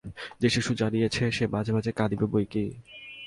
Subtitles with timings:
[0.41, 2.65] যে শিশু জনিয়াছে সে মাঝে মাঝে কাঁদিবে বৈ কি!